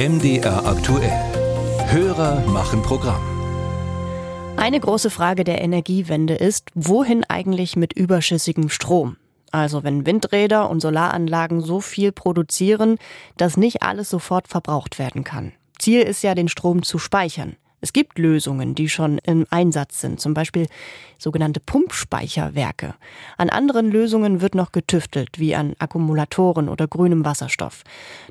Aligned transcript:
MDR 0.00 0.64
aktuell. 0.64 1.12
Hörer 1.90 2.40
machen 2.46 2.80
Programm. 2.80 3.20
Eine 4.56 4.80
große 4.80 5.10
Frage 5.10 5.44
der 5.44 5.60
Energiewende 5.60 6.36
ist, 6.36 6.70
wohin 6.74 7.22
eigentlich 7.28 7.76
mit 7.76 7.92
überschüssigem 7.92 8.70
Strom? 8.70 9.18
Also 9.50 9.84
wenn 9.84 10.06
Windräder 10.06 10.70
und 10.70 10.80
Solaranlagen 10.80 11.60
so 11.60 11.82
viel 11.82 12.12
produzieren, 12.12 12.96
dass 13.36 13.58
nicht 13.58 13.82
alles 13.82 14.08
sofort 14.08 14.48
verbraucht 14.48 14.98
werden 14.98 15.22
kann. 15.22 15.52
Ziel 15.78 16.00
ist 16.00 16.22
ja, 16.22 16.34
den 16.34 16.48
Strom 16.48 16.82
zu 16.82 16.98
speichern. 16.98 17.56
Es 17.80 17.92
gibt 17.92 18.18
Lösungen, 18.18 18.74
die 18.74 18.88
schon 18.88 19.18
im 19.18 19.46
Einsatz 19.50 20.00
sind, 20.00 20.20
zum 20.20 20.34
Beispiel 20.34 20.66
sogenannte 21.18 21.60
Pumpspeicherwerke. 21.60 22.94
An 23.36 23.50
anderen 23.50 23.90
Lösungen 23.90 24.40
wird 24.40 24.54
noch 24.54 24.72
getüftelt, 24.72 25.38
wie 25.38 25.54
an 25.54 25.74
Akkumulatoren 25.78 26.68
oder 26.68 26.86
grünem 26.86 27.24
Wasserstoff. 27.24 27.82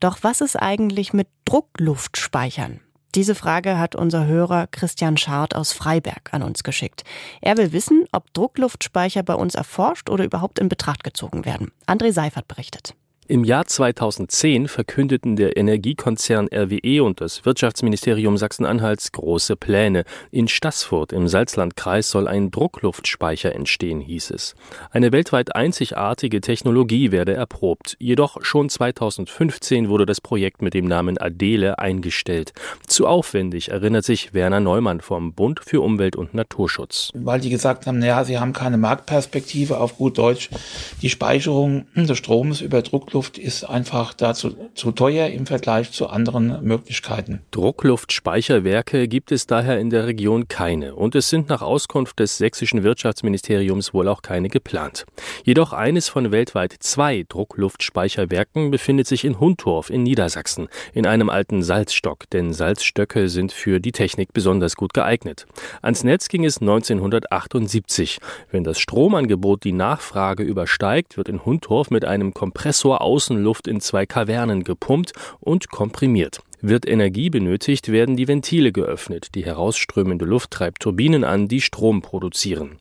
Doch 0.00 0.18
was 0.22 0.40
ist 0.40 0.56
eigentlich 0.56 1.12
mit 1.12 1.28
Druckluftspeichern? 1.44 2.80
Diese 3.14 3.36
Frage 3.36 3.78
hat 3.78 3.94
unser 3.94 4.26
Hörer 4.26 4.66
Christian 4.66 5.16
Schart 5.16 5.54
aus 5.54 5.72
Freiberg 5.72 6.34
an 6.34 6.42
uns 6.42 6.64
geschickt. 6.64 7.04
Er 7.40 7.56
will 7.56 7.72
wissen, 7.72 8.06
ob 8.10 8.32
Druckluftspeicher 8.34 9.22
bei 9.22 9.34
uns 9.34 9.54
erforscht 9.54 10.10
oder 10.10 10.24
überhaupt 10.24 10.58
in 10.58 10.68
Betracht 10.68 11.04
gezogen 11.04 11.44
werden. 11.44 11.70
André 11.86 12.12
Seifert 12.12 12.48
berichtet. 12.48 12.96
Im 13.26 13.42
Jahr 13.42 13.64
2010 13.64 14.68
verkündeten 14.68 15.36
der 15.36 15.56
Energiekonzern 15.56 16.46
RWE 16.54 17.02
und 17.02 17.22
das 17.22 17.46
Wirtschaftsministerium 17.46 18.36
Sachsen-Anhalts 18.36 19.12
große 19.12 19.56
Pläne. 19.56 20.04
In 20.30 20.46
Stassfurt 20.46 21.10
im 21.10 21.26
Salzlandkreis 21.26 22.10
soll 22.10 22.28
ein 22.28 22.50
Druckluftspeicher 22.50 23.54
entstehen, 23.54 24.00
hieß 24.00 24.30
es. 24.30 24.54
Eine 24.90 25.10
weltweit 25.10 25.56
einzigartige 25.56 26.42
Technologie 26.42 27.12
werde 27.12 27.32
erprobt. 27.32 27.96
Jedoch 27.98 28.44
schon 28.44 28.68
2015 28.68 29.88
wurde 29.88 30.04
das 30.04 30.20
Projekt 30.20 30.60
mit 30.60 30.74
dem 30.74 30.84
Namen 30.84 31.16
Adele 31.16 31.78
eingestellt. 31.78 32.52
Zu 32.86 33.06
aufwendig, 33.06 33.70
erinnert 33.70 34.04
sich 34.04 34.34
Werner 34.34 34.60
Neumann 34.60 35.00
vom 35.00 35.32
Bund 35.32 35.60
für 35.64 35.80
Umwelt 35.80 36.16
und 36.16 36.34
Naturschutz. 36.34 37.08
Weil 37.14 37.40
die 37.40 37.48
gesagt 37.48 37.86
haben, 37.86 38.00
naja, 38.00 38.22
sie 38.24 38.38
haben 38.38 38.52
keine 38.52 38.76
Marktperspektive 38.76 39.78
auf 39.78 39.96
gut 39.96 40.18
Deutsch. 40.18 40.50
Die 41.00 41.08
Speicherung 41.08 41.86
des 41.94 42.18
Stroms 42.18 42.60
über 42.60 42.82
Druck 42.82 43.13
Druckluft 43.14 43.38
ist 43.38 43.62
einfach 43.62 44.12
dazu 44.12 44.56
zu 44.74 44.90
teuer 44.90 45.28
im 45.28 45.46
Vergleich 45.46 45.92
zu 45.92 46.08
anderen 46.08 46.64
Möglichkeiten. 46.64 47.42
Druckluftspeicherwerke 47.52 49.06
gibt 49.06 49.30
es 49.30 49.46
daher 49.46 49.78
in 49.78 49.88
der 49.88 50.08
Region 50.08 50.48
keine 50.48 50.96
und 50.96 51.14
es 51.14 51.30
sind 51.30 51.48
nach 51.48 51.62
Auskunft 51.62 52.18
des 52.18 52.38
sächsischen 52.38 52.82
Wirtschaftsministeriums 52.82 53.94
wohl 53.94 54.08
auch 54.08 54.20
keine 54.20 54.48
geplant. 54.48 55.06
Jedoch 55.44 55.72
eines 55.72 56.08
von 56.08 56.32
weltweit 56.32 56.74
zwei 56.80 57.24
Druckluftspeicherwerken 57.28 58.72
befindet 58.72 59.06
sich 59.06 59.24
in 59.24 59.38
Hundorf 59.38 59.90
in 59.90 60.02
Niedersachsen, 60.02 60.66
in 60.92 61.06
einem 61.06 61.30
alten 61.30 61.62
Salzstock, 61.62 62.28
denn 62.30 62.52
Salzstöcke 62.52 63.28
sind 63.28 63.52
für 63.52 63.78
die 63.78 63.92
Technik 63.92 64.32
besonders 64.32 64.74
gut 64.74 64.92
geeignet. 64.92 65.46
Ans 65.82 66.02
Netz 66.02 66.26
ging 66.26 66.44
es 66.44 66.60
1978. 66.60 68.18
Wenn 68.50 68.64
das 68.64 68.80
Stromangebot 68.80 69.62
die 69.62 69.70
Nachfrage 69.70 70.42
übersteigt, 70.42 71.16
wird 71.16 71.28
in 71.28 71.44
Hundorf 71.44 71.92
mit 71.92 72.04
einem 72.04 72.34
Kompressor 72.34 73.03
Außenluft 73.04 73.68
in 73.68 73.80
zwei 73.80 74.06
Kavernen 74.06 74.64
gepumpt 74.64 75.12
und 75.40 75.70
komprimiert. 75.70 76.40
Wird 76.66 76.88
Energie 76.88 77.28
benötigt, 77.28 77.92
werden 77.92 78.16
die 78.16 78.26
Ventile 78.26 78.72
geöffnet. 78.72 79.34
Die 79.34 79.44
herausströmende 79.44 80.24
Luft 80.24 80.50
treibt 80.50 80.80
Turbinen 80.80 81.22
an, 81.22 81.46
die 81.46 81.60
Strom 81.60 82.00
produzieren. 82.00 82.78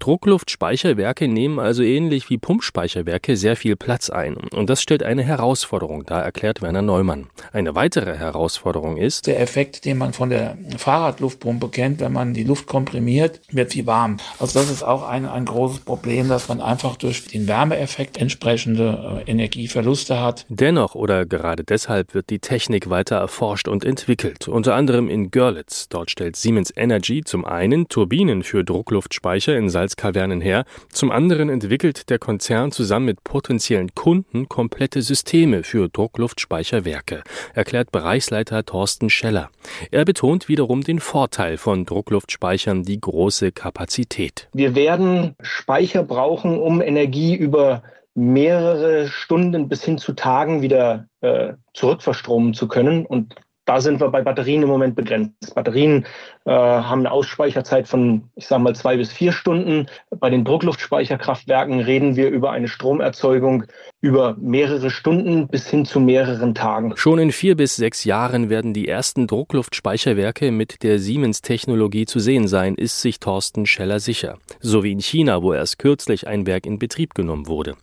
Druckluftspeicherwerke 0.00 1.28
nehmen 1.28 1.58
also 1.58 1.82
ähnlich 1.82 2.28
wie 2.28 2.36
Pumpspeicherwerke 2.36 3.38
sehr 3.38 3.56
viel 3.56 3.74
Platz 3.74 4.10
ein. 4.10 4.36
Und 4.36 4.68
das 4.68 4.82
stellt 4.82 5.02
eine 5.02 5.22
Herausforderung 5.22 6.04
dar, 6.04 6.22
erklärt 6.22 6.60
Werner 6.60 6.82
Neumann. 6.82 7.28
Eine 7.52 7.74
weitere 7.74 8.18
Herausforderung 8.18 8.98
ist, 8.98 9.26
der 9.26 9.40
Effekt, 9.40 9.86
den 9.86 9.96
man 9.96 10.12
von 10.12 10.28
der 10.28 10.58
Fahrradluftpumpe 10.76 11.70
kennt, 11.70 12.00
wenn 12.00 12.12
man 12.12 12.34
die 12.34 12.44
Luft 12.44 12.66
komprimiert, 12.66 13.40
wird 13.50 13.70
sie 13.70 13.86
warm. 13.86 14.18
Also 14.40 14.58
das 14.58 14.70
ist 14.70 14.82
auch 14.82 15.08
ein, 15.08 15.24
ein 15.24 15.46
großes 15.46 15.80
Problem, 15.80 16.28
dass 16.28 16.48
man 16.48 16.60
einfach 16.60 16.96
durch 16.96 17.28
den 17.28 17.48
Wärmeeffekt 17.48 18.18
entsprechende 18.18 19.22
äh, 19.26 19.30
Energieverluste 19.30 20.20
hat. 20.20 20.44
Dennoch 20.50 20.94
oder 20.94 21.24
gerade 21.24 21.64
deshalb 21.64 22.12
wird 22.12 22.28
die 22.28 22.38
Technik 22.38 22.90
weiter 22.90 23.21
erforscht 23.22 23.68
und 23.68 23.84
entwickelt, 23.84 24.48
unter 24.48 24.74
anderem 24.74 25.08
in 25.08 25.30
Görlitz. 25.30 25.88
Dort 25.88 26.10
stellt 26.10 26.36
Siemens 26.36 26.72
Energy 26.76 27.22
zum 27.24 27.44
einen 27.44 27.88
Turbinen 27.88 28.42
für 28.42 28.64
Druckluftspeicher 28.64 29.56
in 29.56 29.70
Salzkavernen 29.70 30.40
her, 30.40 30.64
zum 30.90 31.10
anderen 31.10 31.48
entwickelt 31.48 32.10
der 32.10 32.18
Konzern 32.18 32.72
zusammen 32.72 33.06
mit 33.06 33.22
potenziellen 33.22 33.94
Kunden 33.94 34.48
komplette 34.48 35.02
Systeme 35.02 35.62
für 35.62 35.88
Druckluftspeicherwerke, 35.88 37.22
erklärt 37.54 37.92
Bereichsleiter 37.92 38.64
Thorsten 38.64 39.08
Scheller. 39.08 39.50
Er 39.92 40.04
betont 40.04 40.48
wiederum 40.48 40.82
den 40.82 40.98
Vorteil 40.98 41.56
von 41.56 41.86
Druckluftspeichern, 41.86 42.82
die 42.82 43.00
große 43.00 43.52
Kapazität. 43.52 44.48
Wir 44.52 44.74
werden 44.74 45.36
Speicher 45.40 46.02
brauchen, 46.02 46.58
um 46.58 46.82
Energie 46.82 47.36
über 47.36 47.84
mehrere 48.14 49.08
Stunden 49.08 49.68
bis 49.68 49.84
hin 49.84 49.98
zu 49.98 50.12
Tagen 50.12 50.62
wieder 50.62 51.06
äh, 51.20 51.54
zurückverstromen 51.74 52.54
zu 52.54 52.68
können. 52.68 53.06
Und 53.06 53.36
da 53.64 53.80
sind 53.80 54.00
wir 54.00 54.08
bei 54.08 54.22
Batterien 54.22 54.62
im 54.62 54.68
Moment 54.68 54.96
begrenzt. 54.96 55.54
Batterien 55.54 56.04
äh, 56.44 56.50
haben 56.50 57.00
eine 57.00 57.12
Ausspeicherzeit 57.12 57.86
von, 57.86 58.24
ich 58.34 58.46
sage 58.46 58.62
mal, 58.62 58.74
zwei 58.74 58.96
bis 58.96 59.12
vier 59.12 59.32
Stunden. 59.32 59.86
Bei 60.10 60.30
den 60.30 60.44
Druckluftspeicherkraftwerken 60.44 61.80
reden 61.80 62.16
wir 62.16 62.30
über 62.30 62.50
eine 62.50 62.68
Stromerzeugung 62.68 63.64
über 64.00 64.36
mehrere 64.40 64.90
Stunden 64.90 65.46
bis 65.46 65.68
hin 65.68 65.84
zu 65.84 66.00
mehreren 66.00 66.56
Tagen. 66.56 66.96
Schon 66.96 67.20
in 67.20 67.30
vier 67.30 67.56
bis 67.56 67.76
sechs 67.76 68.02
Jahren 68.04 68.50
werden 68.50 68.74
die 68.74 68.88
ersten 68.88 69.28
Druckluftspeicherwerke 69.28 70.50
mit 70.50 70.82
der 70.82 70.98
Siemens-Technologie 70.98 72.06
zu 72.06 72.18
sehen 72.18 72.48
sein, 72.48 72.74
ist 72.74 73.00
sich 73.00 73.20
Thorsten 73.20 73.64
Scheller 73.64 74.00
sicher. 74.00 74.38
So 74.58 74.82
wie 74.82 74.90
in 74.90 75.00
China, 75.00 75.42
wo 75.42 75.52
erst 75.52 75.78
kürzlich 75.78 76.26
ein 76.26 76.46
Werk 76.46 76.66
in 76.66 76.80
Betrieb 76.80 77.14
genommen 77.14 77.46
wurde. 77.46 77.76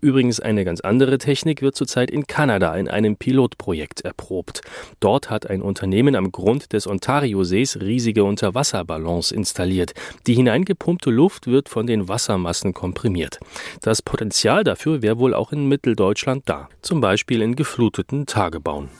Übrigens 0.00 0.40
eine 0.40 0.64
ganz 0.64 0.80
andere 0.80 1.18
Technik 1.18 1.60
wird 1.60 1.76
zurzeit 1.76 2.10
in 2.10 2.26
Kanada 2.26 2.74
in 2.74 2.88
einem 2.88 3.16
Pilotprojekt 3.16 4.00
erprobt. 4.00 4.62
Dort 5.18 5.30
hat 5.30 5.50
ein 5.50 5.62
Unternehmen 5.62 6.14
am 6.14 6.30
Grund 6.30 6.72
des 6.72 6.86
Ontariosees 6.86 7.80
riesige 7.80 8.22
Unterwasserballons 8.22 9.32
installiert. 9.32 9.92
Die 10.28 10.34
hineingepumpte 10.34 11.10
Luft 11.10 11.48
wird 11.48 11.68
von 11.68 11.88
den 11.88 12.06
Wassermassen 12.06 12.72
komprimiert. 12.72 13.40
Das 13.82 14.00
Potenzial 14.00 14.62
dafür 14.62 15.02
wäre 15.02 15.18
wohl 15.18 15.34
auch 15.34 15.50
in 15.50 15.66
Mitteldeutschland 15.66 16.44
da, 16.46 16.68
zum 16.82 17.00
Beispiel 17.00 17.42
in 17.42 17.56
gefluteten 17.56 18.26
Tagebauen. 18.26 18.90